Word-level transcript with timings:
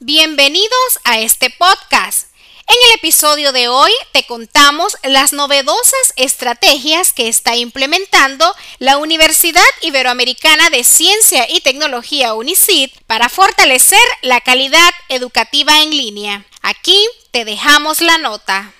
Bienvenidos 0.00 1.00
a 1.02 1.18
este 1.18 1.50
podcast. 1.50 2.28
En 2.68 2.76
el 2.88 2.98
episodio 2.98 3.50
de 3.50 3.66
hoy 3.66 3.90
te 4.12 4.24
contamos 4.24 4.96
las 5.02 5.32
novedosas 5.32 6.12
estrategias 6.14 7.12
que 7.12 7.26
está 7.26 7.56
implementando 7.56 8.54
la 8.78 8.98
Universidad 8.98 9.60
Iberoamericana 9.82 10.70
de 10.70 10.84
Ciencia 10.84 11.50
y 11.50 11.62
Tecnología 11.62 12.34
UNICID 12.34 12.90
para 13.08 13.28
fortalecer 13.28 13.98
la 14.22 14.40
calidad 14.40 14.90
educativa 15.08 15.82
en 15.82 15.90
línea. 15.90 16.46
Aquí 16.62 17.04
te 17.32 17.44
dejamos 17.44 18.00
la 18.00 18.18
nota. 18.18 18.72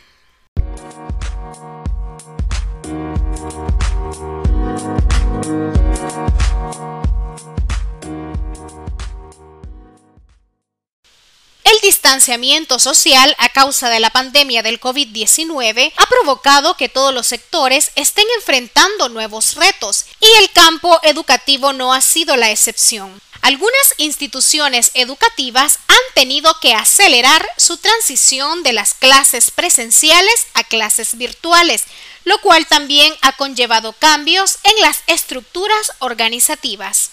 El 11.78 11.82
distanciamiento 11.82 12.80
social 12.80 13.37
a 13.38 13.50
causa 13.50 13.88
de 13.88 14.00
la 14.00 14.10
pandemia 14.10 14.64
del 14.64 14.80
COVID-19 14.80 15.92
ha 15.96 16.06
provocado 16.06 16.77
que 16.77 16.88
todos 16.88 17.14
los 17.14 17.28
sectores 17.28 17.92
estén 17.95 18.27
enfrentando 18.34 19.09
nuevos 19.09 19.55
retos 19.55 20.06
y 20.19 20.27
el 20.41 20.50
campo 20.50 20.98
educativo 21.05 21.72
no 21.72 21.92
ha 21.95 22.00
sido 22.00 22.36
la 22.36 22.50
excepción. 22.50 23.22
Algunas 23.42 23.95
instituciones 23.98 24.91
educativas 24.95 25.78
han 25.86 26.14
tenido 26.16 26.59
que 26.60 26.74
acelerar 26.74 27.48
su 27.56 27.77
transición 27.77 28.64
de 28.64 28.72
las 28.72 28.95
clases 28.95 29.52
presenciales 29.52 30.48
a 30.55 30.64
clases 30.64 31.16
virtuales, 31.16 31.84
lo 32.24 32.41
cual 32.41 32.66
también 32.66 33.14
ha 33.22 33.36
conllevado 33.36 33.92
cambios 33.92 34.58
en 34.64 34.80
las 34.80 35.02
estructuras 35.06 35.92
organizativas. 36.00 37.10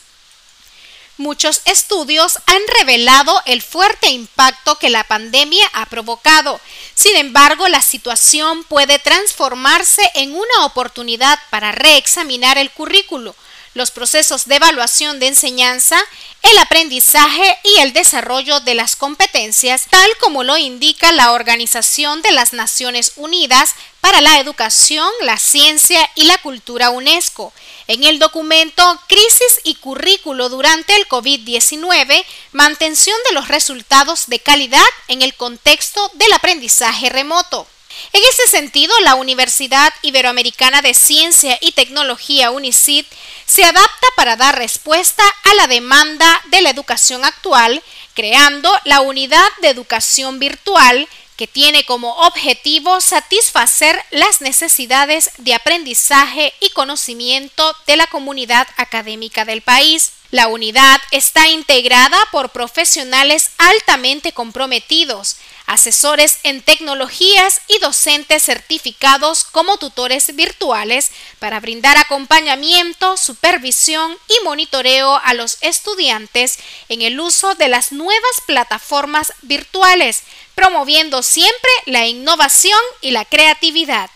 Muchos 1.18 1.62
estudios 1.64 2.40
han 2.46 2.62
revelado 2.80 3.42
el 3.46 3.62
fuerte 3.62 4.10
impacto 4.10 4.76
que 4.76 4.90
la 4.90 5.06
pandemia 5.06 5.66
ha 5.74 5.86
provocado. 5.86 6.60
Sin 6.94 7.16
embargo, 7.16 7.70
la 7.70 7.82
situación 7.82 8.66
puede 8.66 9.00
transformarse 9.00 10.12
en 10.16 10.36
una 10.36 10.66
oportunidad 10.66 11.40
para 11.52 11.72
reexaminar 11.72 12.58
el 12.58 12.70
currículo, 12.70 13.34
los 13.76 13.92
procesos 13.92 14.46
de 14.46 14.56
evaluación 14.56 15.20
de 15.20 15.28
enseñanza, 15.28 16.00
el 16.42 16.58
aprendizaje 16.58 17.58
y 17.64 17.82
el 17.82 17.92
desarrollo 17.92 18.62
de 18.62 18.74
las 18.74 18.96
competencias, 18.96 19.86
tal 19.90 20.10
como 20.20 20.44
lo 20.44 20.58
indica 20.58 21.12
la 21.12 21.34
Organización 21.34 22.22
de 22.22 22.32
las 22.32 22.54
Naciones 22.54 23.12
Unidas 23.18 23.76
para 24.00 24.22
la 24.22 24.40
Educación, 24.40 25.10
la 25.22 25.38
Ciencia 25.38 26.10
y 26.16 26.24
la 26.24 26.38
Cultura 26.38 26.90
UNESCO. 26.90 27.52
En 27.88 28.06
el 28.06 28.18
documento 28.18 29.00
Crisis 29.08 29.60
y 29.66 29.76
Currículo 29.76 30.48
durante 30.48 30.96
el 30.96 31.08
COVID-19, 31.10 32.26
mantención 32.54 33.18
de 33.28 33.34
los 33.34 33.50
resultados 33.50 34.28
de 34.28 34.40
calidad 34.40 34.86
en 35.10 35.22
el 35.22 35.36
contexto 35.36 36.10
del 36.14 36.32
aprendizaje 36.32 37.10
remoto. 37.10 37.68
En 38.14 38.22
ese 38.30 38.48
sentido, 38.48 38.94
la 39.02 39.16
Universidad 39.16 39.94
Iberoamericana 40.02 40.82
de 40.82 40.94
Ciencia 40.94 41.58
y 41.62 41.72
Tecnología 41.72 42.52
UNICID 42.52 43.06
se 43.46 43.64
adapta 43.64 44.08
para 44.16 44.36
dar 44.36 44.58
respuesta 44.58 45.24
a 45.44 45.54
la 45.56 45.68
demanda 45.68 46.42
de 46.48 46.62
la 46.62 46.70
educación 46.70 47.26
actual, 47.26 47.84
creando 48.14 48.72
la 48.86 49.02
Unidad 49.02 49.48
de 49.62 49.70
Educación 49.70 50.40
Virtual 50.40 51.08
que 51.36 51.48
tiene 51.48 51.84
como 51.84 52.14
objetivo 52.14 53.02
satisfacer 53.02 54.02
las 54.12 54.42
necesidades 54.42 55.32
de 55.38 55.54
aprendizaje 55.54 56.54
y 56.62 56.70
conocimiento 56.70 57.76
de 57.88 57.98
la 57.98 58.08
comunidad 58.08 58.68
académica 58.78 59.44
del 59.44 59.62
país. 59.62 60.14
La 60.32 60.48
unidad 60.48 61.02
está 61.12 61.50
integrada 61.50 62.18
por 62.32 62.50
profesionales 62.50 63.52
altamente 63.58 64.32
comprometidos, 64.32 65.36
asesores 65.66 66.40
en 66.44 66.62
tecnologías 66.62 67.62
y 67.68 67.80
docentes 67.80 68.44
certificados 68.44 69.44
como 69.44 69.78
tutores 69.78 70.36
virtuales 70.36 71.12
para 71.40 71.60
brindar 71.60 71.98
acompañamiento, 71.98 73.18
supervisión 73.18 74.18
y 74.28 74.44
monitoreo 74.44 75.20
a 75.24 75.34
los 75.34 75.58
estudiantes 75.62 76.60
en 76.90 77.02
el 77.02 77.20
uso 77.20 77.56
de 77.56 77.68
las 77.68 77.92
nuevas 77.92 78.42
plataformas 78.46 79.34
virtuales, 79.42 80.24
promoviendo 80.54 81.24
siempre 81.24 81.72
la 81.86 82.06
innovación 82.06 82.80
y 83.02 83.12
la 83.12 83.26
creatividad. 83.26 84.10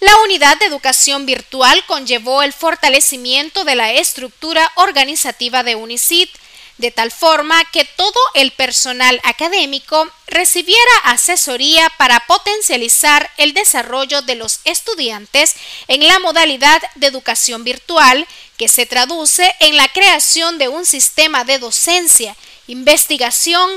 La 0.00 0.18
unidad 0.24 0.58
de 0.58 0.66
educación 0.66 1.26
virtual 1.26 1.84
conllevó 1.86 2.42
el 2.42 2.52
fortalecimiento 2.52 3.64
de 3.64 3.76
la 3.76 3.92
estructura 3.92 4.72
organizativa 4.74 5.62
de 5.62 5.76
UNICID, 5.76 6.28
de 6.78 6.90
tal 6.90 7.10
forma 7.10 7.64
que 7.70 7.84
todo 7.84 8.18
el 8.34 8.50
personal 8.52 9.20
académico 9.24 10.10
recibiera 10.26 10.92
asesoría 11.04 11.90
para 11.98 12.20
potencializar 12.26 13.30
el 13.36 13.54
desarrollo 13.54 14.22
de 14.22 14.34
los 14.34 14.60
estudiantes 14.64 15.54
en 15.88 16.06
la 16.06 16.18
modalidad 16.18 16.82
de 16.96 17.06
educación 17.06 17.64
virtual, 17.64 18.26
que 18.56 18.68
se 18.68 18.86
traduce 18.86 19.54
en 19.60 19.76
la 19.76 19.88
creación 19.88 20.58
de 20.58 20.68
un 20.68 20.86
sistema 20.86 21.44
de 21.44 21.58
docencia, 21.58 22.36
investigación 22.66 23.70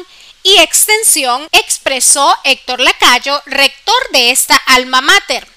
y 0.44 0.58
extensión, 0.58 1.48
expresó 1.52 2.38
Héctor 2.44 2.80
Lacayo, 2.80 3.42
rector 3.46 3.96
de 4.12 4.32
esta 4.32 4.56
alma 4.56 5.02
mater. 5.02 5.48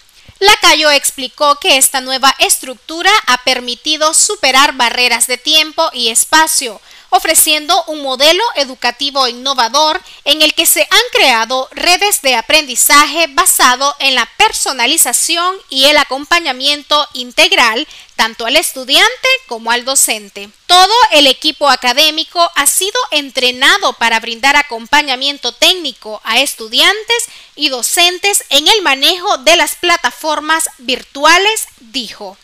Lacayo 0.40 0.90
explicó 0.90 1.56
que 1.56 1.76
esta 1.76 2.00
nueva 2.00 2.34
estructura 2.38 3.10
ha 3.26 3.42
permitido 3.44 4.14
superar 4.14 4.74
barreras 4.74 5.26
de 5.26 5.36
tiempo 5.36 5.90
y 5.92 6.08
espacio, 6.08 6.80
ofreciendo 7.10 7.84
un 7.86 8.02
modelo 8.02 8.42
educativo 8.56 9.26
innovador 9.28 10.00
en 10.24 10.42
el 10.42 10.54
que 10.54 10.66
se 10.66 10.82
han 10.82 11.00
creado 11.12 11.68
redes 11.72 12.22
de 12.22 12.34
aprendizaje 12.34 13.26
basado 13.28 13.94
en 13.98 14.14
la 14.14 14.28
personalización 14.36 15.56
y 15.68 15.84
el 15.84 15.96
acompañamiento 15.96 17.08
integral 17.14 17.86
tanto 18.16 18.46
al 18.46 18.56
estudiante 18.56 19.28
como 19.46 19.70
al 19.70 19.84
docente. 19.84 20.50
Todo 20.66 20.94
el 21.12 21.28
equipo 21.28 21.68
académico 21.70 22.50
ha 22.56 22.66
sido 22.66 22.98
entrenado 23.12 23.92
para 23.92 24.18
brindar 24.18 24.56
acompañamiento 24.56 25.52
técnico 25.52 26.20
a 26.24 26.40
estudiantes 26.40 27.26
y 27.54 27.68
docentes 27.68 28.44
en 28.50 28.66
el 28.66 28.82
manejo 28.82 29.38
de 29.38 29.54
las 29.54 29.76
plataformas 29.76 30.68
virtuales, 30.78 31.68
dijo. 31.78 32.36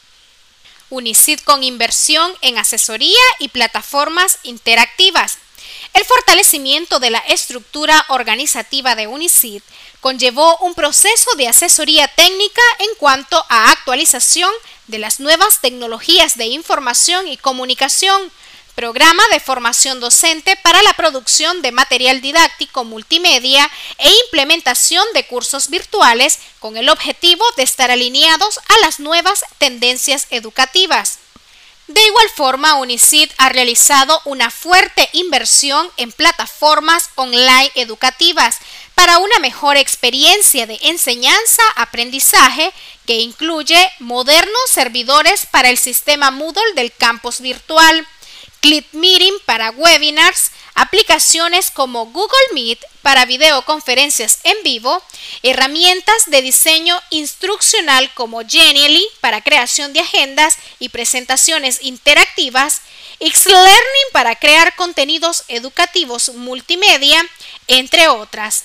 UNICID 0.94 1.40
con 1.40 1.64
inversión 1.64 2.32
en 2.40 2.58
asesoría 2.58 3.20
y 3.38 3.48
plataformas 3.48 4.38
interactivas. 4.44 5.38
El 5.92 6.04
fortalecimiento 6.04 7.00
de 7.00 7.10
la 7.10 7.18
estructura 7.18 8.04
organizativa 8.08 8.94
de 8.94 9.06
UNICID 9.06 9.62
conllevó 10.00 10.56
un 10.58 10.74
proceso 10.74 11.34
de 11.36 11.48
asesoría 11.48 12.08
técnica 12.08 12.62
en 12.78 12.94
cuanto 12.98 13.44
a 13.48 13.70
actualización 13.70 14.50
de 14.86 14.98
las 14.98 15.20
nuevas 15.20 15.60
tecnologías 15.60 16.36
de 16.36 16.46
información 16.46 17.26
y 17.26 17.36
comunicación, 17.36 18.30
programa 18.74 19.22
de 19.32 19.40
formación 19.40 20.00
docente 20.00 20.56
para 20.56 20.82
la 20.82 20.92
producción 20.94 21.62
de 21.62 21.72
material 21.72 22.20
didáctico 22.20 22.84
multimedia 22.84 23.70
e 23.98 24.10
implementación 24.26 25.04
de 25.14 25.26
cursos 25.26 25.68
virtuales 25.68 26.38
con 26.58 26.76
el 26.76 26.88
objetivo 26.88 27.44
de 27.56 27.62
estar 27.62 27.90
alineados 27.90 28.58
a 28.68 28.78
las 28.80 29.00
nuevas 29.00 29.44
tendencias 29.58 30.26
educativas. 30.30 31.18
De 31.86 32.02
igual 32.02 32.30
forma, 32.30 32.76
UNICID 32.76 33.30
ha 33.36 33.50
realizado 33.50 34.18
una 34.24 34.50
fuerte 34.50 35.10
inversión 35.12 35.90
en 35.98 36.12
plataformas 36.12 37.10
online 37.14 37.70
educativas 37.74 38.56
para 38.94 39.18
una 39.18 39.38
mejor 39.40 39.76
experiencia 39.76 40.66
de 40.66 40.78
enseñanza-aprendizaje 40.82 42.72
que 43.04 43.18
incluye 43.18 43.90
modernos 43.98 44.70
servidores 44.70 45.46
para 45.50 45.68
el 45.68 45.76
sistema 45.76 46.30
Moodle 46.30 46.72
del 46.74 46.90
campus 46.90 47.40
virtual, 47.40 48.06
Clip 48.64 48.86
Meeting 48.94 49.34
para 49.44 49.72
webinars, 49.72 50.50
aplicaciones 50.74 51.70
como 51.70 52.06
Google 52.06 52.48
Meet 52.54 52.82
para 53.02 53.26
videoconferencias 53.26 54.38
en 54.42 54.56
vivo, 54.64 55.02
herramientas 55.42 56.30
de 56.30 56.40
diseño 56.40 56.98
instruccional 57.10 58.10
como 58.14 58.40
Genially 58.40 59.06
para 59.20 59.42
creación 59.42 59.92
de 59.92 60.00
agendas 60.00 60.56
y 60.78 60.88
presentaciones 60.88 61.80
interactivas, 61.82 62.80
Xlearning 63.20 64.08
para 64.14 64.34
crear 64.34 64.74
contenidos 64.76 65.44
educativos 65.48 66.30
multimedia, 66.30 67.22
entre 67.68 68.08
otras. 68.08 68.64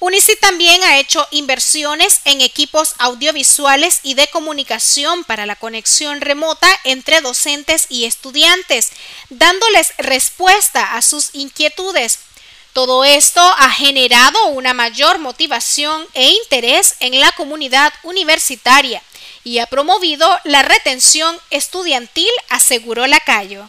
UNICI 0.00 0.36
también 0.36 0.84
ha 0.84 0.98
hecho 0.98 1.26
inversiones 1.32 2.20
en 2.24 2.40
equipos 2.40 2.94
audiovisuales 2.98 3.98
y 4.04 4.14
de 4.14 4.28
comunicación 4.28 5.24
para 5.24 5.44
la 5.44 5.56
conexión 5.56 6.20
remota 6.20 6.68
entre 6.84 7.20
docentes 7.20 7.86
y 7.88 8.04
estudiantes, 8.04 8.92
dándoles 9.28 9.92
respuesta 9.98 10.94
a 10.94 11.02
sus 11.02 11.30
inquietudes. 11.32 12.20
Todo 12.74 13.04
esto 13.04 13.40
ha 13.40 13.70
generado 13.70 14.46
una 14.48 14.72
mayor 14.72 15.18
motivación 15.18 16.06
e 16.14 16.30
interés 16.30 16.94
en 17.00 17.18
la 17.18 17.32
comunidad 17.32 17.92
universitaria 18.04 19.02
y 19.42 19.58
ha 19.58 19.66
promovido 19.66 20.28
la 20.44 20.62
retención 20.62 21.36
estudiantil, 21.50 22.30
aseguró 22.50 23.04
Lacayo. 23.08 23.68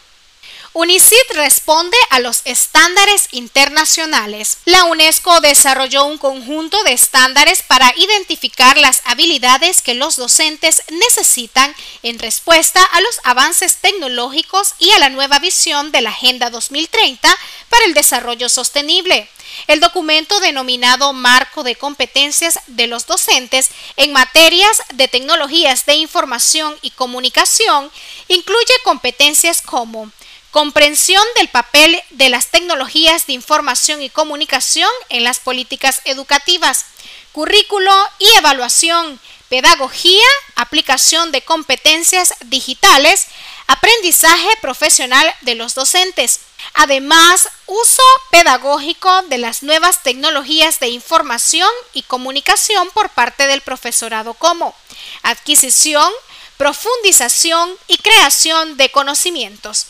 UNICID 0.73 1.17
responde 1.33 1.97
a 2.11 2.19
los 2.19 2.41
estándares 2.45 3.27
internacionales. 3.31 4.59
La 4.65 4.83
UNESCO 4.83 5.41
desarrolló 5.41 6.05
un 6.05 6.19
conjunto 6.19 6.81
de 6.83 6.93
estándares 6.93 7.63
para 7.63 7.91
identificar 7.97 8.77
las 8.77 9.01
habilidades 9.05 9.81
que 9.81 9.95
los 9.95 10.15
docentes 10.15 10.83
necesitan 10.91 11.75
en 12.03 12.19
respuesta 12.19 12.83
a 12.83 13.01
los 13.01 13.19
avances 13.23 13.77
tecnológicos 13.77 14.75
y 14.77 14.91
a 14.91 14.99
la 14.99 15.09
nueva 15.09 15.39
visión 15.39 15.91
de 15.91 16.01
la 16.01 16.11
Agenda 16.11 16.51
2030 16.51 17.35
para 17.69 17.85
el 17.85 17.95
Desarrollo 17.95 18.47
Sostenible. 18.47 19.27
El 19.65 19.79
documento 19.79 20.39
denominado 20.39 21.13
Marco 21.13 21.63
de 21.63 21.75
Competencias 21.75 22.59
de 22.67 22.85
los 22.85 23.07
Docentes 23.07 23.71
en 23.97 24.13
materias 24.13 24.83
de 24.93 25.07
tecnologías 25.07 25.87
de 25.87 25.95
información 25.95 26.77
y 26.83 26.91
comunicación 26.91 27.91
incluye 28.27 28.73
competencias 28.83 29.63
como 29.63 30.11
comprensión 30.51 31.23
del 31.35 31.47
papel 31.47 32.01
de 32.11 32.29
las 32.29 32.47
tecnologías 32.47 33.27
de 33.27 33.33
información 33.33 34.01
y 34.01 34.09
comunicación 34.09 34.89
en 35.09 35.23
las 35.23 35.39
políticas 35.39 36.01
educativas, 36.05 36.85
currículo 37.31 37.93
y 38.17 38.27
evaluación, 38.37 39.19
pedagogía, 39.49 40.25
aplicación 40.55 41.31
de 41.31 41.41
competencias 41.41 42.33
digitales, 42.45 43.27
aprendizaje 43.67 44.49
profesional 44.61 45.33
de 45.41 45.55
los 45.55 45.75
docentes. 45.75 46.41
Además, 46.73 47.49
uso 47.65 48.03
pedagógico 48.31 49.21
de 49.23 49.37
las 49.37 49.63
nuevas 49.63 50.03
tecnologías 50.03 50.79
de 50.79 50.89
información 50.89 51.69
y 51.93 52.03
comunicación 52.03 52.89
por 52.91 53.09
parte 53.09 53.47
del 53.47 53.61
profesorado 53.61 54.33
como 54.33 54.75
adquisición, 55.23 56.11
profundización 56.57 57.75
y 57.87 57.97
creación 57.97 58.77
de 58.77 58.89
conocimientos. 58.91 59.87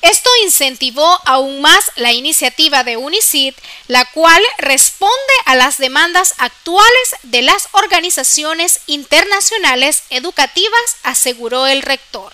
Esto 0.00 0.30
incentivó 0.44 1.18
aún 1.24 1.60
más 1.60 1.92
la 1.96 2.12
iniciativa 2.12 2.84
de 2.84 2.96
UNICID, 2.96 3.54
la 3.88 4.04
cual 4.06 4.42
responde 4.58 5.14
a 5.44 5.54
las 5.54 5.78
demandas 5.78 6.34
actuales 6.38 7.16
de 7.22 7.42
las 7.42 7.68
organizaciones 7.72 8.80
internacionales 8.86 10.04
educativas, 10.10 10.96
aseguró 11.02 11.66
el 11.66 11.82
rector. 11.82 12.32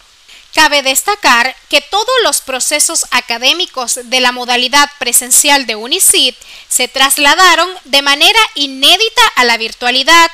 Cabe 0.54 0.82
destacar 0.82 1.54
que 1.68 1.80
todos 1.80 2.06
los 2.24 2.40
procesos 2.40 3.06
académicos 3.10 4.00
de 4.04 4.20
la 4.20 4.32
modalidad 4.32 4.90
presencial 4.98 5.66
de 5.66 5.76
UNICID 5.76 6.34
se 6.68 6.88
trasladaron 6.88 7.68
de 7.84 8.02
manera 8.02 8.40
inédita 8.54 9.26
a 9.36 9.44
la 9.44 9.56
virtualidad 9.56 10.30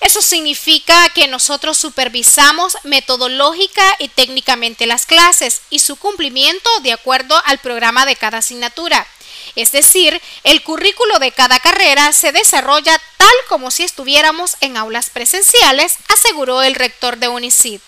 eso 0.00 0.20
significa 0.20 1.08
que 1.10 1.26
nosotros 1.26 1.76
supervisamos 1.78 2.76
metodológica 2.84 3.96
y 3.98 4.08
técnicamente 4.08 4.86
las 4.86 5.06
clases 5.06 5.62
y 5.70 5.78
su 5.78 5.96
cumplimiento 5.96 6.70
de 6.80 6.92
acuerdo 6.92 7.40
al 7.46 7.58
programa 7.58 8.06
de 8.06 8.16
cada 8.16 8.38
asignatura. 8.38 9.06
Es 9.54 9.72
decir, 9.72 10.20
el 10.44 10.62
currículo 10.62 11.18
de 11.18 11.32
cada 11.32 11.58
carrera 11.60 12.12
se 12.12 12.32
desarrolla 12.32 13.00
tal 13.16 13.34
como 13.48 13.70
si 13.70 13.84
estuviéramos 13.84 14.56
en 14.60 14.76
aulas 14.76 15.08
presenciales, 15.10 15.96
aseguró 16.08 16.62
el 16.62 16.74
rector 16.74 17.16
de 17.16 17.28
UNICID. 17.28 17.80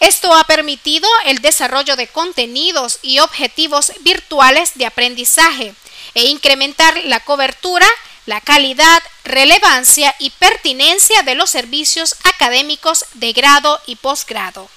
Esto 0.00 0.34
ha 0.34 0.44
permitido 0.44 1.08
el 1.26 1.38
desarrollo 1.38 1.96
de 1.96 2.08
contenidos 2.08 2.98
y 3.02 3.20
objetivos 3.20 3.92
virtuales 4.00 4.72
de 4.74 4.86
aprendizaje 4.86 5.74
e 6.14 6.24
incrementar 6.24 7.00
la 7.04 7.20
cobertura 7.20 7.86
la 8.26 8.40
calidad, 8.40 9.02
relevancia 9.24 10.14
y 10.18 10.30
pertinencia 10.30 11.22
de 11.22 11.34
los 11.34 11.50
servicios 11.50 12.16
académicos 12.24 13.04
de 13.14 13.32
grado 13.32 13.80
y 13.86 13.96
posgrado. 13.96 14.68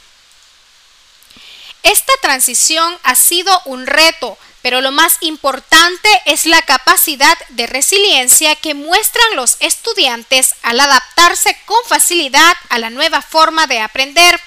Esta 1.83 2.13
transición 2.21 2.97
ha 3.03 3.13
sido 3.13 3.62
un 3.65 3.86
reto, 3.86 4.39
pero 4.63 4.81
lo 4.81 4.92
más 4.92 5.18
importante 5.21 6.09
es 6.25 6.47
la 6.47 6.63
capacidad 6.63 7.38
de 7.50 7.68
resiliencia 7.68 8.56
que 8.56 8.74
muestran 8.74 9.36
los 9.36 9.57
estudiantes 9.59 10.56
al 10.63 10.80
adaptarse 10.80 11.56
con 11.65 11.77
facilidad 11.88 12.56
a 12.69 12.80
la 12.80 12.89
nueva 12.89 13.21
forma 13.21 13.68
de 13.68 13.80
aprender. 13.80 14.42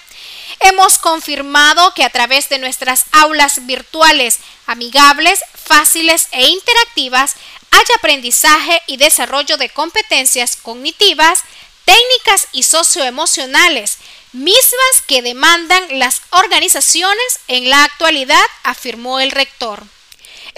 Hemos 0.58 0.98
confirmado 0.98 1.94
que 1.94 2.02
a 2.02 2.10
través 2.10 2.48
de 2.48 2.58
nuestras 2.58 3.04
aulas 3.12 3.66
virtuales 3.66 4.38
amigables, 4.66 5.40
fáciles 5.54 6.26
e 6.32 6.48
interactivas 6.48 7.36
haya 7.70 7.94
aprendizaje 7.96 8.82
y 8.86 8.96
desarrollo 8.96 9.56
de 9.56 9.68
competencias 9.68 10.56
cognitivas, 10.56 11.40
técnicas 11.84 12.48
y 12.52 12.62
socioemocionales, 12.64 13.98
mismas 14.32 15.02
que 15.06 15.22
demandan 15.22 15.98
las 15.98 16.22
organizaciones 16.30 17.40
en 17.48 17.70
la 17.70 17.84
actualidad, 17.84 18.44
afirmó 18.62 19.20
el 19.20 19.30
rector. 19.30 19.84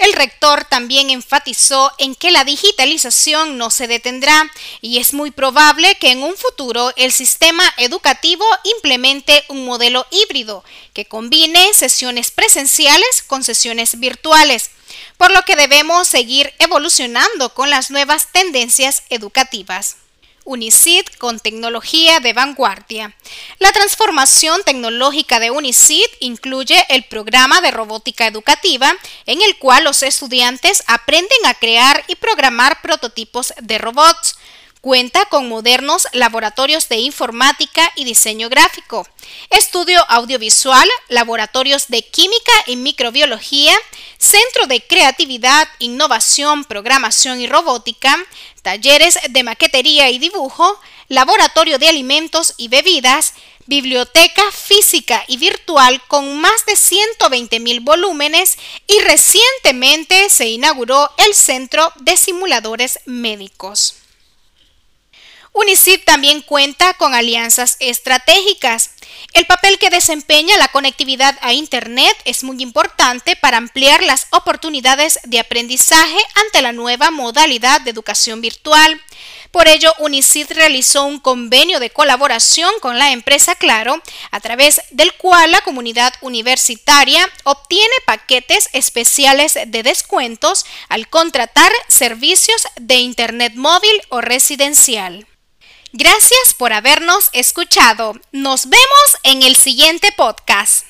El 0.01 0.13
rector 0.13 0.65
también 0.65 1.11
enfatizó 1.11 1.91
en 1.99 2.15
que 2.15 2.31
la 2.31 2.43
digitalización 2.43 3.59
no 3.59 3.69
se 3.69 3.85
detendrá 3.85 4.51
y 4.81 4.97
es 4.97 5.13
muy 5.13 5.29
probable 5.29 5.95
que 5.95 6.09
en 6.09 6.23
un 6.23 6.35
futuro 6.35 6.91
el 6.95 7.11
sistema 7.11 7.63
educativo 7.77 8.43
implemente 8.63 9.45
un 9.47 9.63
modelo 9.63 10.07
híbrido 10.09 10.63
que 10.93 11.05
combine 11.05 11.71
sesiones 11.75 12.31
presenciales 12.31 13.21
con 13.27 13.43
sesiones 13.43 13.99
virtuales 13.99 14.71
por 15.17 15.31
lo 15.31 15.41
que 15.43 15.55
debemos 15.55 16.07
seguir 16.07 16.53
evolucionando 16.59 17.53
con 17.53 17.69
las 17.69 17.91
nuevas 17.91 18.31
tendencias 18.31 19.03
educativas. 19.09 19.97
UNICID 20.43 21.05
con 21.19 21.39
tecnología 21.39 22.19
de 22.19 22.33
vanguardia. 22.33 23.15
La 23.59 23.71
transformación 23.71 24.61
tecnológica 24.63 25.39
de 25.39 25.51
UNICID 25.51 26.07
incluye 26.19 26.83
el 26.89 27.03
programa 27.03 27.61
de 27.61 27.71
robótica 27.71 28.25
educativa, 28.25 28.93
en 29.25 29.41
el 29.41 29.57
cual 29.57 29.83
los 29.83 30.01
estudiantes 30.03 30.83
aprenden 30.87 31.45
a 31.45 31.53
crear 31.53 32.03
y 32.07 32.15
programar 32.15 32.81
prototipos 32.81 33.53
de 33.61 33.77
robots, 33.77 34.35
Cuenta 34.81 35.25
con 35.25 35.47
modernos 35.47 36.07
laboratorios 36.11 36.89
de 36.89 36.97
informática 36.97 37.91
y 37.95 38.03
diseño 38.03 38.49
gráfico, 38.49 39.07
estudio 39.51 40.03
audiovisual, 40.09 40.89
laboratorios 41.07 41.89
de 41.89 42.01
química 42.01 42.51
y 42.65 42.77
microbiología, 42.77 43.75
centro 44.17 44.65
de 44.65 44.81
creatividad, 44.81 45.67
innovación, 45.77 46.65
programación 46.65 47.39
y 47.39 47.45
robótica, 47.45 48.17
talleres 48.63 49.19
de 49.29 49.43
maquetería 49.43 50.09
y 50.09 50.17
dibujo, 50.17 50.79
laboratorio 51.09 51.77
de 51.77 51.87
alimentos 51.87 52.55
y 52.57 52.67
bebidas, 52.67 53.35
biblioteca 53.67 54.41
física 54.51 55.23
y 55.27 55.37
virtual 55.37 56.01
con 56.07 56.41
más 56.41 56.65
de 56.65 56.75
120 56.75 57.59
mil 57.59 57.81
volúmenes 57.81 58.57
y 58.87 58.99
recientemente 59.01 60.27
se 60.31 60.47
inauguró 60.47 61.11
el 61.17 61.35
Centro 61.35 61.93
de 61.97 62.17
Simuladores 62.17 62.99
Médicos. 63.05 64.00
UNICID 65.53 66.05
también 66.05 66.41
cuenta 66.41 66.93
con 66.93 67.13
alianzas 67.13 67.75
estratégicas. 67.79 68.91
El 69.33 69.45
papel 69.45 69.77
que 69.79 69.89
desempeña 69.89 70.57
la 70.57 70.69
conectividad 70.69 71.37
a 71.41 71.51
Internet 71.51 72.17
es 72.23 72.45
muy 72.45 72.61
importante 72.63 73.35
para 73.35 73.57
ampliar 73.57 74.01
las 74.01 74.27
oportunidades 74.31 75.19
de 75.25 75.39
aprendizaje 75.39 76.17
ante 76.35 76.61
la 76.61 76.71
nueva 76.71 77.11
modalidad 77.11 77.81
de 77.81 77.91
educación 77.91 78.39
virtual. 78.39 79.01
Por 79.51 79.67
ello, 79.67 79.93
UNICID 79.99 80.51
realizó 80.51 81.03
un 81.03 81.19
convenio 81.19 81.81
de 81.81 81.89
colaboración 81.89 82.71
con 82.79 82.97
la 82.97 83.11
empresa 83.11 83.53
Claro, 83.55 84.01
a 84.31 84.39
través 84.39 84.81
del 84.91 85.13
cual 85.15 85.51
la 85.51 85.61
comunidad 85.61 86.13
universitaria 86.21 87.29
obtiene 87.43 87.93
paquetes 88.05 88.69
especiales 88.71 89.59
de 89.67 89.83
descuentos 89.83 90.65
al 90.87 91.09
contratar 91.09 91.71
servicios 91.89 92.63
de 92.79 92.95
Internet 92.95 93.53
móvil 93.55 94.01
o 94.07 94.21
residencial. 94.21 95.27
Gracias 95.93 96.53
por 96.57 96.71
habernos 96.71 97.29
escuchado. 97.33 98.13
Nos 98.31 98.69
vemos 98.69 99.17
en 99.23 99.43
el 99.43 99.57
siguiente 99.57 100.13
podcast. 100.15 100.85